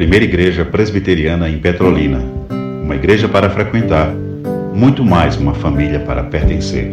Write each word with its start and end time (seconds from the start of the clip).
primeira 0.00 0.24
igreja 0.24 0.64
presbiteriana 0.64 1.46
em 1.46 1.58
Petrolina. 1.58 2.20
Uma 2.82 2.94
igreja 2.94 3.28
para 3.28 3.50
frequentar, 3.50 4.10
muito 4.74 5.04
mais 5.04 5.36
uma 5.36 5.54
família 5.54 6.00
para 6.00 6.24
pertencer. 6.24 6.86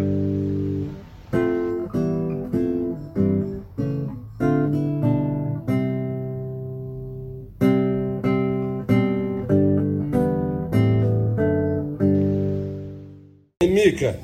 Mica, 13.64 14.20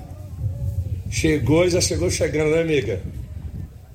chegou 1.09 1.65
e 1.65 1.69
já 1.69 1.79
chegou 1.79 2.11
chegando, 2.11 2.51
né, 2.51 2.65
Mica? 2.65 2.99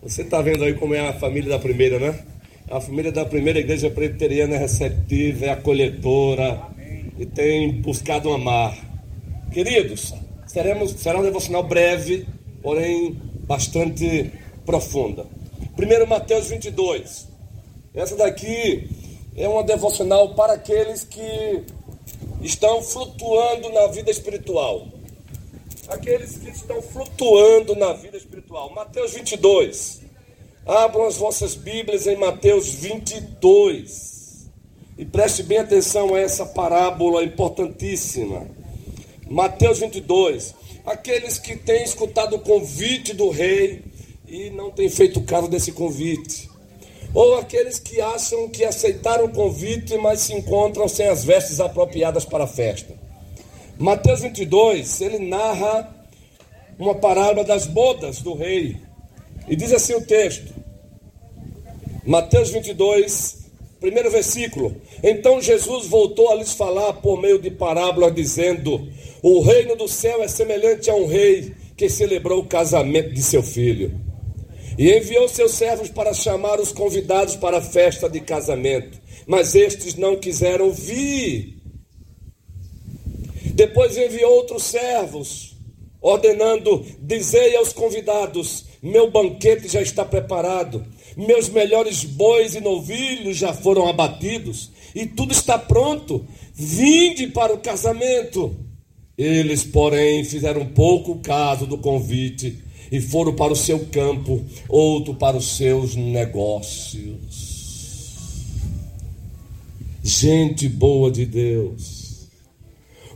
Você 0.02 0.22
está 0.22 0.40
vendo 0.40 0.64
aí 0.64 0.72
como 0.72 0.94
é 0.94 1.10
a 1.10 1.12
família 1.12 1.50
da 1.50 1.58
primeira, 1.58 1.98
né? 1.98 2.37
A 2.70 2.82
família 2.82 3.10
da 3.10 3.24
primeira 3.24 3.60
igreja 3.60 3.88
presbiteriana 3.88 4.56
é 4.56 4.58
receptiva, 4.58 5.46
é 5.46 5.50
acolhedora 5.50 6.60
e 7.18 7.24
tem 7.24 7.80
buscado 7.80 8.30
amar. 8.30 8.76
Queridos, 9.50 10.12
seremos, 10.46 10.90
será 10.90 11.18
um 11.18 11.22
devocional 11.22 11.62
breve, 11.62 12.26
porém 12.62 13.16
bastante 13.46 14.30
profunda. 14.66 15.24
Primeiro 15.76 16.06
Mateus 16.06 16.48
22. 16.48 17.28
Essa 17.94 18.16
daqui 18.16 18.86
é 19.34 19.48
uma 19.48 19.64
devocional 19.64 20.34
para 20.34 20.52
aqueles 20.52 21.04
que 21.04 21.62
estão 22.42 22.82
flutuando 22.82 23.70
na 23.70 23.86
vida 23.86 24.10
espiritual. 24.10 24.88
Aqueles 25.88 26.36
que 26.36 26.50
estão 26.50 26.82
flutuando 26.82 27.74
na 27.76 27.94
vida 27.94 28.18
espiritual. 28.18 28.74
Mateus 28.74 29.14
22. 29.14 30.07
Abram 30.68 31.06
as 31.06 31.16
vossas 31.16 31.54
Bíblias 31.54 32.06
em 32.06 32.14
Mateus 32.14 32.68
22. 32.68 34.50
E 34.98 35.04
preste 35.06 35.42
bem 35.42 35.56
atenção 35.56 36.14
a 36.14 36.20
essa 36.20 36.44
parábola 36.44 37.24
importantíssima. 37.24 38.46
Mateus 39.26 39.78
22. 39.78 40.54
Aqueles 40.84 41.38
que 41.38 41.56
têm 41.56 41.84
escutado 41.84 42.36
o 42.36 42.40
convite 42.40 43.14
do 43.14 43.30
rei 43.30 43.82
e 44.26 44.50
não 44.50 44.70
têm 44.70 44.90
feito 44.90 45.22
caso 45.22 45.48
desse 45.48 45.72
convite. 45.72 46.50
Ou 47.14 47.38
aqueles 47.38 47.78
que 47.78 47.98
acham 48.02 48.50
que 48.50 48.62
aceitaram 48.62 49.24
o 49.24 49.32
convite, 49.32 49.96
mas 49.96 50.20
se 50.20 50.34
encontram 50.34 50.86
sem 50.86 51.08
as 51.08 51.24
vestes 51.24 51.60
apropriadas 51.60 52.26
para 52.26 52.44
a 52.44 52.46
festa. 52.46 52.92
Mateus 53.78 54.20
22, 54.20 55.00
ele 55.00 55.18
narra 55.18 55.96
uma 56.78 56.94
parábola 56.94 57.42
das 57.42 57.66
bodas 57.66 58.20
do 58.20 58.34
rei. 58.34 58.76
E 59.48 59.56
diz 59.56 59.72
assim 59.72 59.94
o 59.94 60.02
texto: 60.02 60.57
Mateus 62.08 62.48
22, 62.48 63.50
primeiro 63.78 64.10
versículo. 64.10 64.74
Então 65.02 65.42
Jesus 65.42 65.88
voltou 65.88 66.30
a 66.30 66.36
lhes 66.36 66.54
falar 66.54 66.94
por 66.94 67.20
meio 67.20 67.38
de 67.38 67.50
parábola, 67.50 68.10
dizendo: 68.10 68.88
O 69.22 69.42
reino 69.42 69.76
do 69.76 69.86
céu 69.86 70.22
é 70.22 70.26
semelhante 70.26 70.88
a 70.88 70.94
um 70.94 71.06
rei 71.06 71.52
que 71.76 71.86
celebrou 71.86 72.40
o 72.40 72.46
casamento 72.46 73.12
de 73.12 73.20
seu 73.20 73.42
filho. 73.42 74.00
E 74.78 74.90
enviou 74.90 75.28
seus 75.28 75.52
servos 75.52 75.90
para 75.90 76.14
chamar 76.14 76.58
os 76.58 76.72
convidados 76.72 77.36
para 77.36 77.58
a 77.58 77.62
festa 77.62 78.08
de 78.08 78.20
casamento, 78.20 78.98
mas 79.26 79.54
estes 79.54 79.94
não 79.94 80.16
quiseram 80.16 80.70
vir. 80.70 81.58
Depois 83.52 83.98
enviou 83.98 84.32
outros 84.32 84.62
servos, 84.62 85.58
ordenando: 86.00 86.86
Dizei 87.02 87.54
aos 87.54 87.74
convidados: 87.74 88.64
Meu 88.82 89.10
banquete 89.10 89.68
já 89.68 89.82
está 89.82 90.06
preparado 90.06 90.86
meus 91.18 91.48
melhores 91.48 92.04
bois 92.04 92.54
e 92.54 92.60
novilhos 92.60 93.36
já 93.36 93.52
foram 93.52 93.88
abatidos, 93.88 94.70
e 94.94 95.04
tudo 95.04 95.32
está 95.32 95.58
pronto. 95.58 96.24
Vinde 96.54 97.26
para 97.26 97.52
o 97.52 97.58
casamento. 97.58 98.54
Eles, 99.16 99.64
porém, 99.64 100.22
fizeram 100.22 100.64
pouco 100.66 101.16
caso 101.16 101.66
do 101.66 101.78
convite 101.78 102.62
e 102.92 103.00
foram 103.00 103.34
para 103.34 103.52
o 103.52 103.56
seu 103.56 103.86
campo, 103.86 104.44
outro 104.68 105.12
para 105.14 105.36
os 105.36 105.56
seus 105.56 105.96
negócios. 105.96 107.58
Gente 110.04 110.68
boa 110.68 111.10
de 111.10 111.26
Deus. 111.26 112.28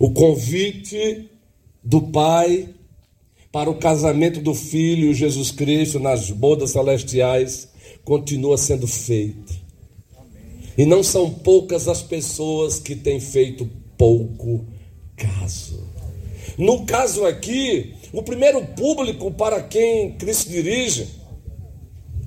O 0.00 0.10
convite 0.10 1.31
do 1.84 2.03
Pai 2.03 2.69
para 3.53 3.71
o 3.71 3.76
casamento 3.76 4.41
do 4.41 4.55
Filho 4.55 5.15
Jesus 5.15 5.53
Cristo 5.53 6.00
nas 6.00 6.31
bodas 6.31 6.71
celestiais 6.71 7.72
continua 8.04 8.58
sendo 8.58 8.86
feito. 8.86 9.52
E 10.76 10.84
não 10.86 11.02
são 11.02 11.30
poucas 11.30 11.86
as 11.86 12.02
pessoas 12.02 12.78
que 12.78 12.96
têm 12.96 13.20
feito 13.20 13.68
pouco 13.96 14.64
caso. 15.16 15.86
No 16.58 16.84
caso 16.84 17.24
aqui, 17.24 17.94
o 18.12 18.22
primeiro 18.22 18.64
público 18.68 19.30
para 19.30 19.62
quem 19.62 20.12
Cristo 20.12 20.50
dirige, 20.50 21.08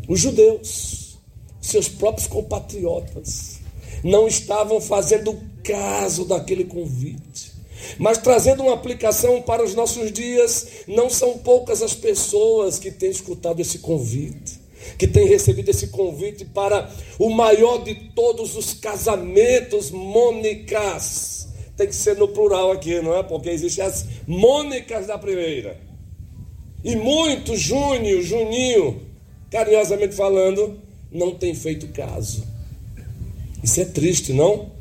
os 0.08 0.20
judeus, 0.20 1.18
seus 1.60 1.88
próprios 1.88 2.28
compatriotas, 2.28 3.60
não 4.04 4.28
estavam 4.28 4.80
fazendo 4.80 5.38
caso 5.64 6.26
daquele 6.26 6.66
convite. 6.66 7.54
Mas 7.98 8.18
trazendo 8.18 8.64
uma 8.64 8.74
aplicação 8.74 9.42
para 9.42 9.64
os 9.64 9.76
nossos 9.76 10.12
dias, 10.12 10.68
não 10.88 11.10
são 11.10 11.40
poucas 11.40 11.82
as 11.82 11.94
pessoas 11.94 12.80
que 12.80 12.92
têm 12.92 13.10
escutado 13.10 13.60
esse 13.60 13.80
convite 13.80 14.55
que 14.98 15.08
tem 15.08 15.28
recebido 15.28 15.70
esse 15.70 15.88
convite 15.88 16.46
para 16.46 16.90
o 17.20 17.30
maior 17.30 17.84
de 17.84 17.96
todos 18.16 18.56
os 18.56 18.74
casamentos, 18.74 19.92
Mônicas. 19.92 21.48
Tem 21.76 21.88
que 21.88 21.96
ser 21.96 22.16
no 22.18 22.28
plural 22.28 22.72
aqui, 22.72 23.02
não 23.02 23.16
é? 23.16 23.24
Porque 23.24 23.50
existem 23.50 23.84
as 23.84 24.06
Mônicas 24.28 25.08
da 25.08 25.18
primeira. 25.18 25.80
E 26.84 26.96
muito 26.96 27.56
Júnior, 27.56 28.22
Juninho, 28.22 29.02
carinhosamente 29.52 30.16
falando, 30.16 30.80
não 31.12 31.32
tem 31.34 31.56
feito 31.56 31.88
caso. 31.88 32.46
Isso 33.64 33.82
é 33.82 33.86
triste, 33.86 34.32
não? 34.32 34.72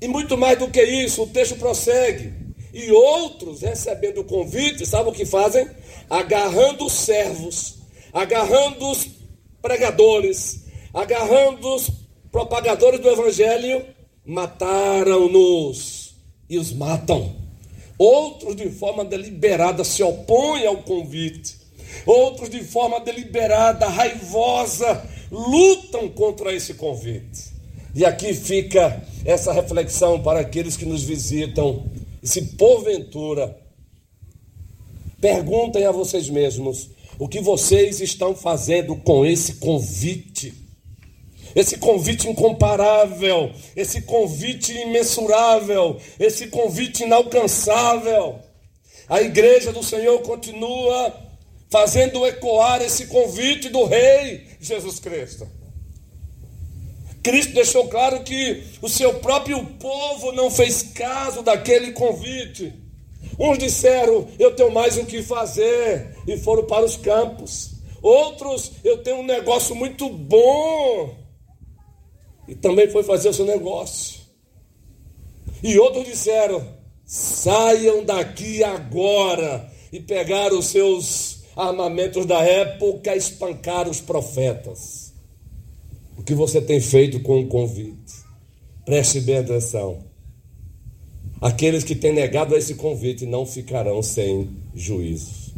E 0.00 0.06
muito 0.06 0.36
mais 0.36 0.58
do 0.58 0.68
que 0.68 0.82
isso, 0.82 1.22
o 1.22 1.26
texto 1.26 1.56
prossegue. 1.56 2.32
E 2.72 2.90
outros, 2.90 3.62
recebendo 3.62 4.20
o 4.20 4.24
convite, 4.24 4.84
sabe 4.84 5.08
o 5.08 5.12
que 5.12 5.24
fazem? 5.24 5.66
Agarrando 6.10 6.84
os 6.84 6.92
servos, 6.92 7.76
agarrando 8.12 8.90
os 8.90 9.03
pregadores, 9.64 10.66
agarrando 10.92 11.74
os 11.74 11.90
propagadores 12.30 13.00
do 13.00 13.08
evangelho, 13.08 13.82
mataram-nos 14.22 16.14
e 16.50 16.58
os 16.58 16.70
matam. 16.70 17.34
Outros, 17.96 18.54
de 18.56 18.68
forma 18.68 19.06
deliberada, 19.06 19.82
se 19.82 20.02
opõem 20.02 20.66
ao 20.66 20.82
convite. 20.82 21.56
Outros, 22.04 22.50
de 22.50 22.62
forma 22.62 23.00
deliberada, 23.00 23.88
raivosa, 23.88 25.02
lutam 25.30 26.10
contra 26.10 26.52
esse 26.52 26.74
convite. 26.74 27.54
E 27.94 28.04
aqui 28.04 28.34
fica 28.34 29.02
essa 29.24 29.50
reflexão 29.50 30.22
para 30.22 30.40
aqueles 30.40 30.76
que 30.76 30.84
nos 30.84 31.02
visitam. 31.04 31.86
E 32.22 32.28
se 32.28 32.42
porventura 32.56 33.56
perguntem 35.22 35.86
a 35.86 35.90
vocês 35.90 36.28
mesmos 36.28 36.90
o 37.18 37.28
que 37.28 37.40
vocês 37.40 38.00
estão 38.00 38.34
fazendo 38.34 38.96
com 38.96 39.24
esse 39.24 39.54
convite. 39.54 40.54
Esse 41.54 41.78
convite 41.78 42.28
incomparável, 42.28 43.52
esse 43.76 44.02
convite 44.02 44.72
imensurável, 44.72 46.00
esse 46.18 46.48
convite 46.48 47.04
inalcançável. 47.04 48.40
A 49.08 49.22
igreja 49.22 49.72
do 49.72 49.82
Senhor 49.82 50.20
continua 50.22 51.14
fazendo 51.70 52.26
ecoar 52.26 52.82
esse 52.82 53.06
convite 53.06 53.68
do 53.68 53.84
Rei 53.84 54.46
Jesus 54.60 54.98
Cristo. 54.98 55.48
Cristo 57.22 57.54
deixou 57.54 57.88
claro 57.88 58.22
que 58.22 58.64
o 58.82 58.88
seu 58.88 59.14
próprio 59.14 59.64
povo 59.80 60.32
não 60.32 60.50
fez 60.50 60.82
caso 60.82 61.42
daquele 61.42 61.92
convite. 61.92 62.83
Uns 63.38 63.58
disseram, 63.58 64.28
eu 64.38 64.54
tenho 64.54 64.70
mais 64.70 64.96
o 64.96 65.04
que 65.04 65.22
fazer, 65.22 66.16
e 66.26 66.36
foram 66.38 66.64
para 66.64 66.84
os 66.84 66.96
campos. 66.96 67.74
Outros, 68.02 68.72
eu 68.84 68.98
tenho 68.98 69.18
um 69.18 69.26
negócio 69.26 69.74
muito 69.74 70.08
bom, 70.08 71.16
e 72.46 72.54
também 72.54 72.88
foi 72.90 73.02
fazer 73.02 73.30
o 73.30 73.34
seu 73.34 73.46
negócio. 73.46 74.20
E 75.62 75.78
outros 75.78 76.04
disseram, 76.04 76.66
saiam 77.04 78.04
daqui 78.04 78.62
agora, 78.62 79.70
e 79.92 80.00
pegaram 80.00 80.58
os 80.58 80.66
seus 80.66 81.44
armamentos 81.56 82.26
da 82.26 82.40
época 82.40 83.14
e 83.14 83.18
espancaram 83.18 83.90
os 83.90 84.00
profetas. 84.00 85.12
O 86.18 86.22
que 86.22 86.34
você 86.34 86.60
tem 86.60 86.80
feito 86.80 87.20
com 87.20 87.40
o 87.40 87.48
convite? 87.48 88.12
Preste 88.84 89.20
bem 89.20 89.38
atenção. 89.38 90.04
Aqueles 91.44 91.84
que 91.84 91.94
têm 91.94 92.10
negado 92.10 92.54
a 92.54 92.58
esse 92.58 92.74
convite 92.74 93.26
não 93.26 93.44
ficarão 93.44 94.02
sem 94.02 94.48
juízo. 94.74 95.52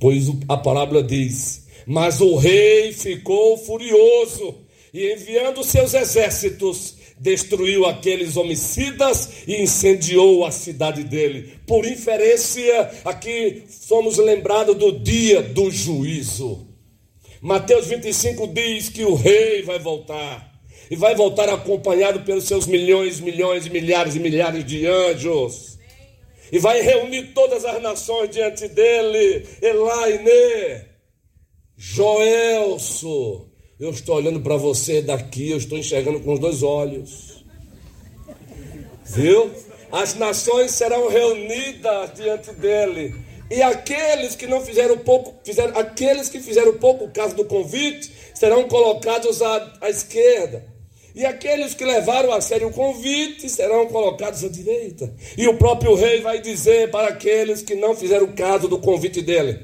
Pois 0.00 0.24
a 0.48 0.56
parábola 0.56 1.02
diz: 1.02 1.66
Mas 1.86 2.22
o 2.22 2.34
rei 2.36 2.94
ficou 2.94 3.58
furioso 3.58 4.54
e 4.94 5.12
enviando 5.12 5.62
seus 5.62 5.92
exércitos, 5.92 6.94
destruiu 7.20 7.84
aqueles 7.84 8.38
homicidas 8.38 9.46
e 9.46 9.60
incendiou 9.60 10.46
a 10.46 10.50
cidade 10.50 11.04
dele. 11.04 11.58
Por 11.66 11.84
inferência, 11.84 12.90
aqui 13.04 13.64
somos 13.68 14.16
lembrados 14.16 14.76
do 14.76 14.92
dia 14.92 15.42
do 15.42 15.70
juízo. 15.70 16.68
Mateus 17.42 17.88
25 17.88 18.46
diz 18.46 18.88
que 18.88 19.04
o 19.04 19.14
rei 19.14 19.60
vai 19.60 19.78
voltar. 19.78 20.55
E 20.90 20.96
vai 20.96 21.14
voltar 21.14 21.48
acompanhado 21.48 22.20
pelos 22.20 22.44
seus 22.44 22.66
milhões, 22.66 23.20
milhões, 23.20 23.68
milhares 23.68 24.14
e 24.14 24.20
milhares 24.20 24.64
de 24.64 24.86
anjos. 24.86 25.78
E 26.52 26.58
vai 26.58 26.80
reunir 26.80 27.32
todas 27.34 27.64
as 27.64 27.82
nações 27.82 28.30
diante 28.30 28.68
dele. 28.68 29.46
Elaine, 29.60 30.84
Joelso, 31.76 33.50
eu 33.78 33.90
estou 33.90 34.16
olhando 34.16 34.40
para 34.40 34.56
você 34.56 35.02
daqui, 35.02 35.50
eu 35.50 35.58
estou 35.58 35.76
enxergando 35.76 36.20
com 36.20 36.32
os 36.32 36.38
dois 36.38 36.62
olhos. 36.62 37.44
Viu? 39.04 39.50
As 39.90 40.14
nações 40.14 40.72
serão 40.72 41.08
reunidas 41.08 42.14
diante 42.14 42.52
dele. 42.52 43.14
E 43.50 43.62
aqueles 43.62 44.34
que 44.34 44.46
não 44.46 44.60
fizeram 44.60 44.98
pouco, 44.98 45.34
fizeram, 45.44 45.78
aqueles 45.78 46.28
que 46.28 46.40
fizeram 46.40 46.74
pouco 46.78 47.08
caso 47.10 47.34
do 47.36 47.44
convite, 47.44 48.10
serão 48.34 48.66
colocados 48.68 49.40
à, 49.40 49.78
à 49.80 49.88
esquerda. 49.88 50.75
E 51.16 51.24
aqueles 51.24 51.72
que 51.72 51.82
levaram 51.82 52.30
a 52.30 52.42
sério 52.42 52.68
o 52.68 52.72
convite 52.72 53.48
serão 53.48 53.86
colocados 53.86 54.44
à 54.44 54.48
direita. 54.48 55.10
E 55.38 55.48
o 55.48 55.56
próprio 55.56 55.94
rei 55.94 56.20
vai 56.20 56.42
dizer 56.42 56.90
para 56.90 57.08
aqueles 57.08 57.62
que 57.62 57.74
não 57.74 57.96
fizeram 57.96 58.26
caso 58.34 58.68
do 58.68 58.78
convite 58.78 59.22
dele: 59.22 59.58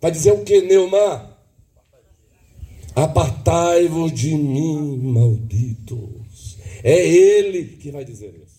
vai 0.00 0.10
dizer 0.10 0.32
o 0.32 0.42
que, 0.42 0.62
Neumar? 0.62 1.36
Apartai-vos 2.94 4.10
de 4.10 4.34
mim, 4.34 4.96
malditos. 4.96 6.56
É 6.82 7.06
Ele 7.06 7.76
que 7.78 7.90
vai 7.90 8.02
dizer 8.02 8.28
isso. 8.28 8.56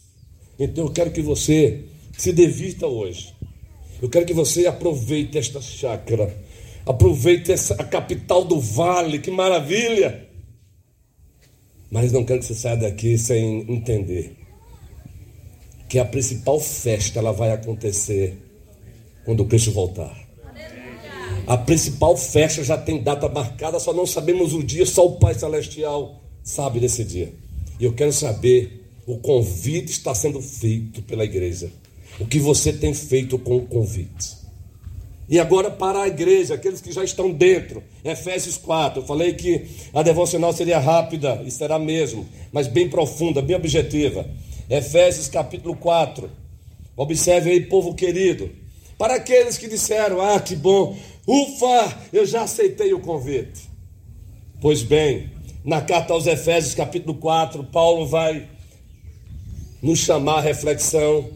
Então 0.60 0.86
eu 0.86 0.92
quero 0.92 1.10
que 1.10 1.24
você 1.24 1.86
se 2.16 2.32
devista 2.32 2.86
hoje. 2.86 3.34
Eu 4.00 4.10
quero 4.10 4.28
que 4.28 4.34
você 4.34 4.68
aproveite 4.68 5.40
esta 5.40 5.60
chácara. 5.60 6.38
Aproveite 6.86 7.52
essa, 7.52 7.74
a 7.74 7.84
capital 7.84 8.44
do 8.44 8.60
vale, 8.60 9.18
que 9.18 9.32
maravilha. 9.32 10.27
Mas 11.90 12.12
não 12.12 12.24
quero 12.24 12.40
que 12.40 12.46
você 12.46 12.56
saia 12.56 12.78
daqui 12.78 13.18
sem 13.18 13.66
entender 13.72 14.36
que 15.88 16.00
a 16.00 16.06
principal 16.06 16.60
festa 16.60 17.20
ela 17.20 17.32
vai 17.32 17.52
acontecer 17.52 18.38
quando 19.24 19.42
o 19.42 19.46
Cristo 19.46 19.72
voltar. 19.72 20.28
A 21.46 21.58
principal 21.58 22.18
festa 22.18 22.64
já 22.64 22.78
tem 22.78 23.02
data 23.02 23.30
marcada, 23.30 23.80
só 23.80 23.94
não 23.94 24.06
sabemos 24.06 24.54
o 24.54 24.62
dia, 24.62 24.86
só 24.86 25.06
o 25.06 25.18
Pai 25.18 25.34
Celestial 25.34 26.22
sabe 26.44 26.80
desse 26.80 27.06
dia. 27.06 27.34
E 27.80 27.86
eu 27.86 27.94
quero 27.94 28.12
saber, 28.12 28.84
o 29.06 29.18
convite 29.18 29.92
está 29.92 30.14
sendo 30.14 30.42
feito 30.42 31.02
pela 31.04 31.24
igreja. 31.24 31.72
O 32.20 32.26
que 32.26 32.40
você 32.40 32.74
tem 32.74 32.94
feito 32.94 33.40
com 33.40 33.58
o 33.58 33.66
convite? 33.66 34.37
E 35.30 35.40
agora 35.40 35.70
para 35.70 36.04
a 36.04 36.08
igreja, 36.08 36.54
aqueles 36.54 36.80
que 36.80 36.92
já 36.92 37.04
estão 37.04 37.32
dentro, 37.32 37.84
Efésios 38.04 38.58
4. 38.58 39.02
Eu 39.02 39.06
falei 39.06 39.34
que 39.34 39.68
a 39.94 40.02
devocional 40.02 40.54
seria 40.54 40.80
rápida, 40.80 41.42
e 41.46 41.52
será 41.52 41.78
mesmo, 41.78 42.26
mas 42.52 42.68
bem 42.68 42.90
profunda, 42.90 43.42
bem 43.42 43.56
objetiva. 43.56 44.26
Efésios 44.70 45.28
capítulo 45.28 45.76
4. 45.76 46.30
Observe 46.96 47.52
aí, 47.52 47.62
povo 47.62 47.94
querido. 47.94 48.50
Para 48.98 49.16
aqueles 49.16 49.58
que 49.58 49.68
disseram: 49.68 50.22
Ah, 50.22 50.40
que 50.40 50.56
bom, 50.56 50.98
Ufa, 51.28 51.98
eu 52.14 52.26
já 52.26 52.44
aceitei 52.44 52.94
o 52.94 53.02
convite. 53.02 53.70
Pois 54.62 54.82
bem, 54.82 55.30
na 55.64 55.82
carta 55.82 56.14
aos 56.14 56.26
Efésios, 56.26 56.74
capítulo 56.74 57.16
4, 57.16 57.66
Paulo 57.66 58.08
vai 58.08 58.48
nos 59.82 60.00
chamar 60.00 60.38
à 60.38 60.42
reflexão, 60.42 61.30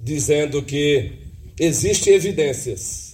dizendo 0.00 0.62
que 0.62 1.12
existem 1.58 2.12
evidências. 2.12 3.05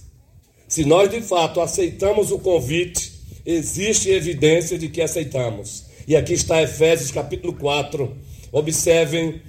Se 0.73 0.83
nós 0.83 1.07
de 1.07 1.21
fato 1.21 1.61
aceitamos 1.61 2.31
o 2.31 2.39
convite, 2.39 3.11
existe 3.45 4.09
evidência 4.09 4.75
de 4.75 4.89
que 4.89 5.03
aceitamos. 5.03 5.85
E 6.07 6.15
aqui 6.15 6.33
está 6.33 6.63
Efésios 6.63 7.11
capítulo 7.11 7.53
4. 7.53 8.11
Observem 8.51 9.39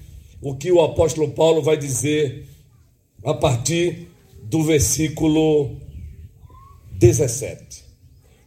o 0.42 0.54
que 0.54 0.70
o 0.70 0.82
apóstolo 0.82 1.30
Paulo 1.30 1.62
vai 1.62 1.78
dizer 1.78 2.46
a 3.24 3.32
partir 3.32 4.06
do 4.42 4.64
versículo 4.64 5.80
17. 6.92 7.82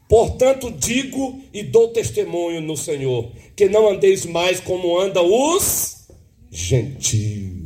Portanto, 0.07 0.69
digo 0.69 1.41
e 1.51 1.63
dou 1.63 1.87
testemunho 1.87 2.61
no 2.61 2.77
Senhor, 2.77 3.31
que 3.55 3.67
não 3.67 3.89
andeis 3.89 4.23
mais 4.23 4.59
como 4.59 4.99
andam 4.99 5.25
os 5.25 6.05
gentios. 6.51 7.56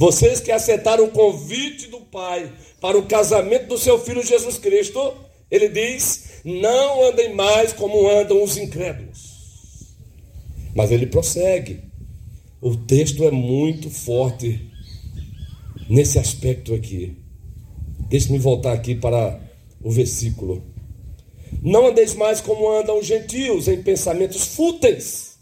Vocês 0.00 0.40
que 0.40 0.50
aceitaram 0.50 1.04
o 1.04 1.10
convite 1.10 1.88
do 1.88 2.00
Pai 2.00 2.50
para 2.80 2.96
o 2.96 3.04
casamento 3.04 3.66
do 3.66 3.76
seu 3.76 3.98
filho 3.98 4.24
Jesus 4.24 4.56
Cristo, 4.56 5.12
ele 5.50 5.68
diz: 5.68 6.40
não 6.42 7.04
andem 7.04 7.34
mais 7.34 7.74
como 7.74 8.08
andam 8.08 8.42
os 8.42 8.56
incrédulos. 8.56 9.94
Mas 10.74 10.90
ele 10.90 11.06
prossegue. 11.06 11.82
O 12.62 12.74
texto 12.74 13.24
é 13.24 13.30
muito 13.30 13.90
forte 13.90 14.72
nesse 15.86 16.18
aspecto 16.18 16.72
aqui. 16.72 17.18
Deixe-me 18.08 18.38
voltar 18.38 18.72
aqui 18.72 18.94
para 18.94 19.38
o 19.82 19.90
versículo. 19.90 20.64
Não 21.60 21.88
andeis 21.88 22.14
mais 22.14 22.40
como 22.40 22.70
andam 22.70 22.98
os 22.98 23.06
gentios 23.06 23.68
em 23.68 23.82
pensamentos 23.82 24.46
fúteis. 24.46 25.38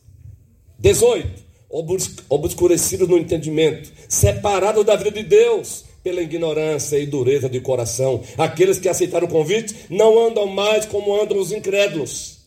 18. 0.81 1.48
Obscurecido 1.71 3.07
no 3.07 3.19
entendimento, 3.19 3.93
separado 4.09 4.83
da 4.83 4.97
vida 4.97 5.11
de 5.11 5.23
Deus 5.23 5.85
pela 6.03 6.23
ignorância 6.23 6.99
e 6.99 7.07
dureza 7.07 7.49
de 7.49 7.61
coração. 7.61 8.23
Aqueles 8.39 8.79
que 8.79 8.89
aceitaram 8.89 9.27
o 9.27 9.31
convite 9.31 9.75
não 9.91 10.19
andam 10.27 10.47
mais 10.47 10.87
como 10.87 11.21
andam 11.21 11.39
os 11.39 11.53
incrédulos. 11.53 12.39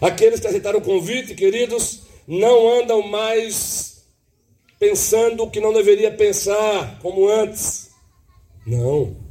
Aqueles 0.00 0.40
que 0.40 0.46
aceitaram 0.46 0.78
o 0.78 0.82
convite, 0.82 1.34
queridos, 1.34 2.00
não 2.26 2.80
andam 2.80 3.02
mais 3.02 4.04
pensando 4.78 5.44
o 5.44 5.50
que 5.50 5.60
não 5.60 5.72
deveria 5.72 6.10
pensar, 6.10 6.98
como 7.00 7.28
antes. 7.28 7.90
Não 8.66 9.23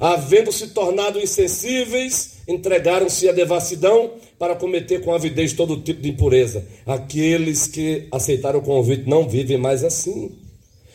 havendo 0.00 0.52
se 0.52 0.68
tornado 0.68 1.20
insensíveis, 1.20 2.38
entregaram-se 2.46 3.28
à 3.28 3.32
devassidão 3.32 4.12
para 4.38 4.56
cometer 4.56 5.02
com 5.02 5.14
avidez 5.14 5.52
todo 5.52 5.80
tipo 5.80 6.02
de 6.02 6.10
impureza. 6.10 6.66
Aqueles 6.86 7.66
que 7.66 8.08
aceitaram 8.10 8.58
o 8.58 8.62
convite 8.62 9.08
não 9.08 9.28
vivem 9.28 9.58
mais 9.58 9.84
assim. 9.84 10.32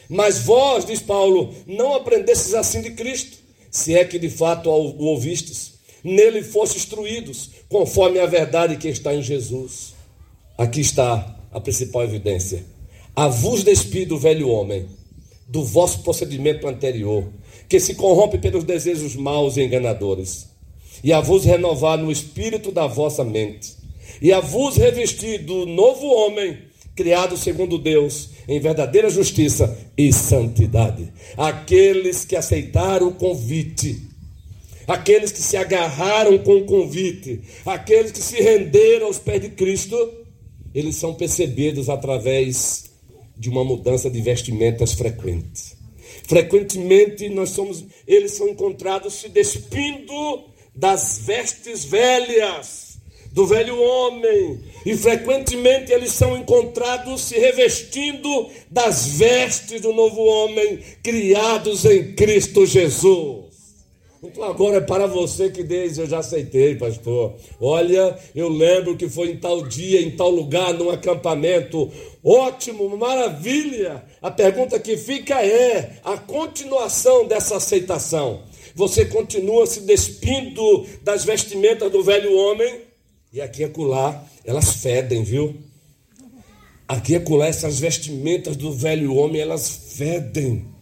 Mas 0.10 0.40
vós, 0.40 0.86
diz 0.86 1.02
Paulo, 1.02 1.54
não 1.66 1.94
aprendestes 1.94 2.54
assim 2.54 2.82
de 2.82 2.92
Cristo, 2.92 3.38
se 3.70 3.94
é 3.94 4.06
que 4.06 4.18
de 4.18 4.30
fato 4.30 4.70
o 4.70 5.04
ouvistes. 5.04 5.74
Nele 6.04 6.44
fostes 6.44 6.84
instruídos, 6.84 7.50
conforme 7.68 8.20
a 8.20 8.26
verdade 8.26 8.78
que 8.78 8.88
está 8.88 9.14
em 9.14 9.22
Jesus. 9.22 9.94
Aqui 10.58 10.80
está 10.80 11.36
a 11.52 11.60
principal 11.60 12.04
evidência. 12.04 12.66
A 13.16 13.28
vos 13.28 13.64
despido 13.64 14.10
do 14.10 14.20
velho 14.20 14.48
homem, 14.50 14.88
do 15.48 15.64
vosso 15.64 16.04
procedimento 16.04 16.68
anterior, 16.68 17.26
que 17.70 17.80
se 17.80 17.96
corrompe 17.96 18.38
pelos 18.38 18.64
desejos 18.64 19.16
maus 19.16 19.58
e 19.58 19.64
enganadores, 19.64 20.48
e 21.04 21.14
a 21.14 21.22
vos 21.22 21.46
renovar 21.46 21.98
no 21.98 22.12
espírito 22.12 22.72
da 22.72 22.88
vossa 22.88 23.24
mente, 23.24 23.76
e 24.22 24.34
a 24.34 24.40
vos 24.40 24.76
revestir 24.76 25.40
do 25.40 25.66
novo 25.66 26.06
homem, 26.08 26.58
criado 26.96 27.38
segundo 27.38 27.78
Deus, 27.78 28.30
em 28.48 28.60
verdadeira 28.60 29.10
justiça 29.10 29.78
e 29.98 30.12
santidade. 30.12 31.12
Aqueles 31.38 32.26
que 32.26 32.36
aceitaram 32.36 33.10
o 33.10 33.14
convite, 33.14 34.02
aqueles 34.88 35.32
que 35.32 35.42
se 35.42 35.56
agarraram 35.56 36.38
com 36.40 36.58
o 36.58 36.66
convite, 36.66 37.42
aqueles 37.66 38.12
que 38.12 38.22
se 38.22 38.42
renderam 38.42 39.08
aos 39.08 39.20
pés 39.20 39.42
de 39.42 39.50
Cristo, 39.50 39.96
eles 40.74 40.96
são 40.96 41.14
percebidos 41.14 41.90
através 41.90 42.86
de 43.38 43.50
uma 43.50 43.64
mudança 43.64 44.10
de 44.10 44.22
vestimentas 44.22 44.94
frequentes. 44.94 45.76
Frequentemente 46.28 47.30
nós 47.30 47.50
somos, 47.50 47.86
eles 48.08 48.34
são 48.34 48.50
encontrados 48.50 49.14
se 49.16 49.30
despindo 49.30 50.46
das 50.76 51.20
vestes 51.26 51.86
velhas 51.86 52.88
do 53.32 53.46
velho 53.46 53.80
homem, 53.80 54.60
e 54.84 54.96
frequentemente 54.98 55.92
eles 55.92 56.12
são 56.12 56.36
encontrados 56.36 57.22
se 57.22 57.38
revestindo 57.38 58.50
das 58.72 59.08
vestes 59.10 59.82
do 59.82 59.94
novo 59.94 60.24
homem, 60.24 60.80
criados 61.04 61.86
em 61.86 62.14
Cristo 62.14 62.66
Jesus. 62.66 63.47
Então 64.24 64.44
agora 64.44 64.78
é 64.78 64.82
para 64.82 65.06
você 65.06 65.50
que 65.50 65.64
diz, 65.64 65.98
eu 65.98 66.08
já 66.08 66.20
aceitei, 66.20 66.76
pastor. 66.76 67.36
Olha, 67.62 68.18
eu 68.34 68.50
lembro 68.50 68.98
que 68.98 69.08
foi 69.08 69.30
em 69.32 69.38
tal 69.38 69.68
dia, 69.68 70.02
em 70.02 70.12
tal 70.12 70.32
lugar, 70.32 70.74
num 70.74 70.90
acampamento. 70.90 71.92
Ótimo, 72.24 72.98
maravilha. 72.98 74.04
A 74.22 74.32
pergunta 74.32 74.80
que 74.80 74.98
fica 74.98 75.46
é 75.46 76.00
a 76.04 76.18
continuação 76.18 77.28
dessa 77.28 77.58
aceitação. 77.58 78.44
Você 78.74 79.06
continua 79.06 79.68
se 79.68 79.82
despindo 79.82 80.86
das 81.04 81.24
vestimentas 81.24 81.92
do 81.92 82.04
velho 82.04 82.36
homem? 82.36 82.82
E 83.32 83.40
aqui 83.40 83.62
e 83.62 83.66
acolá, 83.66 84.24
elas 84.44 84.74
fedem, 84.78 85.24
viu? 85.24 85.56
Aqui 86.88 87.14
e 87.14 87.16
acolá, 87.18 87.48
essas 87.48 87.80
vestimentas 87.80 88.56
do 88.56 88.72
velho 88.72 89.14
homem, 89.16 89.42
elas 89.42 89.70
fedem. 89.96 90.77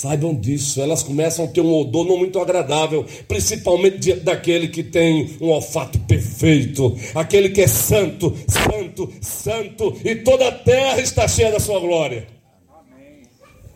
Saibam 0.00 0.34
disso, 0.34 0.80
elas 0.80 1.02
começam 1.02 1.44
a 1.44 1.48
ter 1.48 1.60
um 1.60 1.74
odor 1.74 2.06
não 2.06 2.16
muito 2.16 2.40
agradável, 2.40 3.04
principalmente 3.28 3.98
diante 3.98 4.22
daquele 4.22 4.68
que 4.68 4.82
tem 4.82 5.36
um 5.38 5.50
olfato 5.50 5.98
perfeito, 5.98 6.96
aquele 7.14 7.50
que 7.50 7.60
é 7.60 7.66
santo, 7.66 8.34
santo, 8.48 9.12
santo, 9.20 9.94
e 10.02 10.16
toda 10.16 10.48
a 10.48 10.52
terra 10.52 11.02
está 11.02 11.28
cheia 11.28 11.52
da 11.52 11.60
sua 11.60 11.78
glória. 11.80 12.26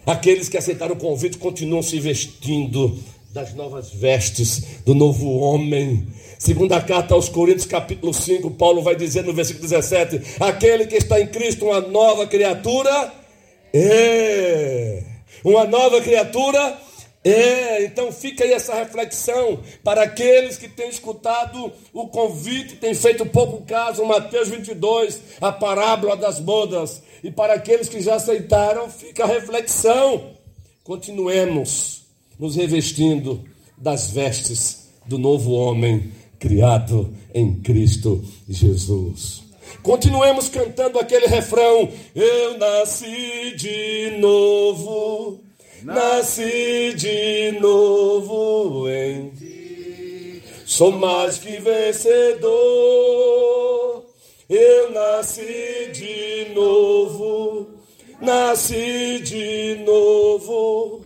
Aqueles 0.07 0.49
que 0.49 0.57
aceitaram 0.57 0.95
o 0.95 0.99
convite 0.99 1.37
continuam 1.37 1.83
se 1.83 2.01
vestindo 2.01 2.99
das 3.31 3.53
novas 3.53 3.91
vestes 3.93 4.81
do 4.87 4.95
novo 4.95 5.29
homem. 5.41 6.07
Segunda 6.39 6.81
carta 6.81 7.13
aos 7.13 7.29
Coríntios, 7.29 7.67
capítulo 7.67 8.15
5, 8.15 8.51
Paulo 8.53 8.81
vai 8.81 8.97
dizer 8.97 9.25
no 9.25 9.35
versículo 9.35 9.69
17: 9.69 10.23
Aquele 10.41 10.87
que 10.87 10.97
está 10.97 11.21
em 11.21 11.27
Cristo, 11.27 11.67
uma 11.67 11.83
nova 11.83 12.27
criatura, 12.27 13.13
é. 13.75 15.14
Uma 15.45 15.65
nova 15.65 16.01
criatura, 16.01 16.79
é. 17.23 17.85
Então 17.85 18.11
fica 18.11 18.45
aí 18.45 18.53
essa 18.53 18.75
reflexão 18.75 19.61
para 19.83 20.03
aqueles 20.03 20.57
que 20.57 20.69
têm 20.69 20.89
escutado 20.89 21.71
o 21.93 22.09
convite, 22.09 22.77
têm 22.77 22.95
feito 22.95 23.27
pouco 23.27 23.63
caso, 23.67 24.05
Mateus 24.05 24.49
22, 24.49 25.21
a 25.41 25.53
parábola 25.53 26.17
das 26.17 26.41
bodas. 26.41 27.03
E 27.23 27.31
para 27.31 27.55
aqueles 27.55 27.89
que 27.89 28.01
já 28.01 28.15
aceitaram, 28.15 28.89
fica 28.89 29.25
a 29.25 29.29
reflexão. 29.29 30.31
Continuemos 30.83 32.03
nos 32.39 32.57
revestindo 32.57 33.45
das 33.77 34.11
vestes 34.11 34.89
do 35.07 35.19
novo 35.19 35.53
homem 35.53 36.13
criado 36.39 37.15
em 37.35 37.55
Cristo 37.61 38.23
Jesus. 38.49 39.44
Continuemos 39.83 40.49
cantando 40.49 40.99
aquele 40.99 41.27
refrão: 41.27 41.91
Eu 42.15 42.59
nasci 42.59 43.55
de 43.57 44.17
novo, 44.19 45.41
nasci 45.83 46.95
de 46.97 47.59
novo 47.61 48.89
em 48.89 49.31
ti. 49.31 50.43
Sou 50.67 50.93
mais 50.93 51.39
que 51.39 51.59
vencedor. 51.59 52.53
Eu 54.49 54.91
nasci 54.91 55.91
de 55.93 56.53
novo, 56.55 57.67
nasci 58.21 59.21
de 59.21 59.83
novo 59.85 61.05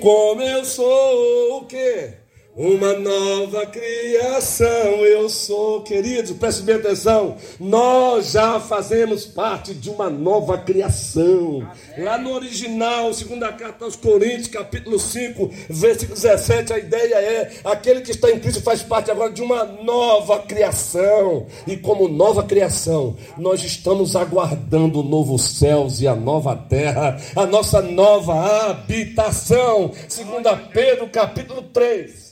como 0.00 0.42
eu 0.42 0.64
sou 0.64 1.58
o 1.58 1.64
quê? 1.66 2.14
Uma 2.58 2.92
nova 2.94 3.66
criação 3.66 5.06
eu 5.06 5.28
sou, 5.28 5.82
queridos, 5.82 6.32
preste 6.32 6.62
bem 6.62 6.74
atenção. 6.74 7.36
Nós 7.60 8.32
já 8.32 8.58
fazemos 8.58 9.24
parte 9.24 9.72
de 9.72 9.88
uma 9.88 10.10
nova 10.10 10.58
criação. 10.58 11.64
Lá 11.96 12.18
no 12.18 12.32
original, 12.32 13.14
segunda 13.14 13.52
carta 13.52 13.84
aos 13.84 13.94
Coríntios, 13.94 14.48
capítulo 14.48 14.98
5, 14.98 15.48
versículo 15.70 16.16
17, 16.16 16.72
a 16.72 16.78
ideia 16.78 17.14
é: 17.14 17.60
aquele 17.62 18.00
que 18.00 18.10
está 18.10 18.28
em 18.28 18.40
Cristo 18.40 18.60
faz 18.60 18.82
parte 18.82 19.08
agora 19.08 19.30
de 19.30 19.40
uma 19.40 19.62
nova 19.62 20.40
criação. 20.40 21.46
E 21.64 21.76
como 21.76 22.08
nova 22.08 22.42
criação, 22.42 23.16
nós 23.36 23.62
estamos 23.62 24.16
aguardando 24.16 24.98
o 24.98 25.04
novo 25.04 25.38
céus 25.38 26.00
e 26.00 26.08
a 26.08 26.16
nova 26.16 26.56
terra, 26.56 27.20
a 27.36 27.46
nossa 27.46 27.80
nova 27.80 28.68
habitação. 28.68 29.92
Segunda 30.08 30.56
Pedro, 30.56 31.08
capítulo 31.08 31.62
3. 31.62 32.27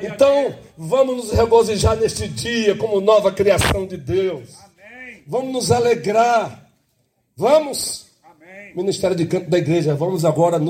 Então, 0.00 0.54
vamos 0.76 1.16
nos 1.16 1.32
regozijar 1.32 1.96
neste 1.96 2.28
dia 2.28 2.76
como 2.76 3.00
nova 3.00 3.32
criação 3.32 3.86
de 3.86 3.96
Deus. 3.96 4.50
Vamos 5.26 5.52
nos 5.52 5.70
alegrar. 5.70 6.68
Vamos. 7.36 8.04
Ministério 8.74 9.16
de 9.16 9.26
Canto 9.26 9.48
da 9.48 9.58
Igreja, 9.58 9.94
vamos 9.94 10.24
agora 10.24 10.58
nos 10.58 10.62